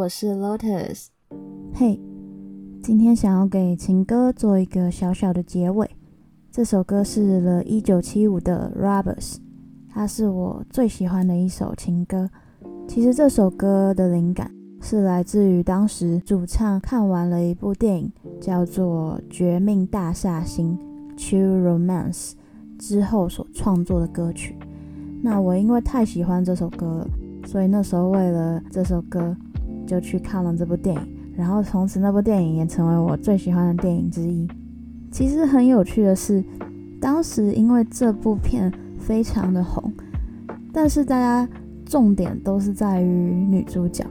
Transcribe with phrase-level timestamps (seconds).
[0.00, 1.08] 我是 Lotus。
[1.74, 2.00] 嘿，
[2.82, 5.90] 今天想要给情歌做一个小小的结尾。
[6.50, 9.36] 这首歌是了一九七五的 Robbers，
[9.90, 12.30] 它是我最喜欢的一首情歌。
[12.88, 14.50] 其实这首歌的灵感
[14.80, 18.10] 是来自于当时主唱看完了一部电影，
[18.40, 20.78] 叫做《绝命大煞星》
[21.18, 22.32] （True Romance）
[22.78, 24.56] 之后所创作的歌曲。
[25.20, 27.08] 那我因为太喜欢这首歌了，
[27.46, 29.36] 所以那时候为了这首歌
[29.90, 31.02] 就去看了这部电影，
[31.36, 34.46] 然后从此那部电影也成为我最喜欢的电影之一。
[35.10, 36.44] 其实很有趣的是，
[37.00, 39.92] 当时因为这部片非常的红，
[40.72, 41.48] 但是大家
[41.84, 44.06] 重点都是在于女主角。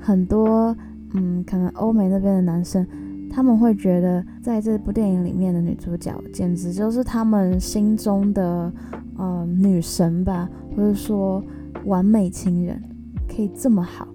[0.00, 0.74] 很多
[1.12, 2.86] 嗯，可能欧美那边的男生，
[3.30, 8.72] 他们会觉得在这部电影里面的女主角简直就是他们心中的
[9.18, 11.44] 呃女神吧，或者说
[11.84, 12.82] 完美情人，
[13.28, 14.08] 可以这么好。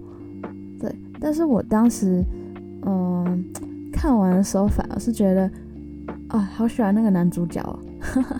[1.20, 2.24] 但是我当时
[2.86, 3.44] 嗯
[3.92, 5.50] 看完的时候，反而是觉得。
[6.28, 7.78] 啊，好喜欢那个男主角哦！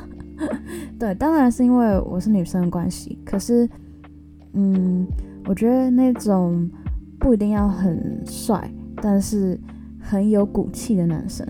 [0.98, 3.16] 对，当然是因为我是女生的关系。
[3.24, 3.68] 可是，
[4.52, 5.06] 嗯，
[5.46, 6.68] 我觉得那种
[7.20, 8.68] 不一定要很帅，
[9.00, 9.58] 但是
[10.00, 11.46] 很有骨气的男生，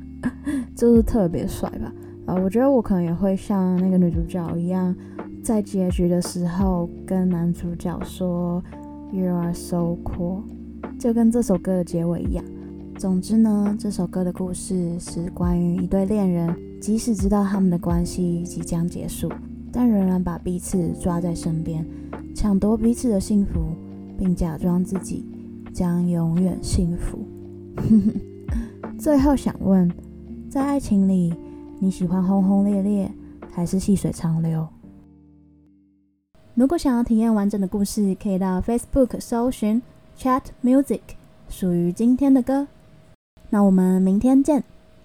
[0.74, 1.92] 就是特别帅吧。
[2.26, 4.94] 啊，我觉得我可能也会像那个女主角一样，
[5.42, 8.62] 在结局的时候跟男主角说
[9.10, 10.42] “You are so cool”，
[10.98, 12.44] 就跟这首歌的结尾一样。
[12.96, 19.30] 总之呢，这首歌的故事是关于一对恋人，即使知道他们的关系即将结束，
[19.72, 21.86] 但仍然把彼此抓在身边，
[22.34, 23.68] 抢夺彼此的幸福，
[24.18, 25.24] 并假装自己
[25.72, 27.18] 将永远幸福。
[28.98, 29.88] 最后想问，
[30.50, 31.32] 在爱情里，
[31.78, 33.10] 你喜欢轰轰烈烈，
[33.50, 34.66] 还是细水长流？
[36.58, 39.80] 如果想要体验完整的故事，可以到 Facebook 搜寻
[40.18, 40.98] Chat Music，
[41.48, 42.66] 属于今天的歌。
[43.50, 44.64] 那我们明天见。